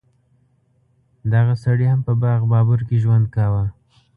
دغه 1.33 1.53
سړي 1.63 1.85
هم 1.91 1.99
په 2.07 2.13
باغ 2.21 2.39
بابر 2.51 2.79
کې 2.87 2.97
ژوند 3.03 3.25
کاوه. 3.35 3.63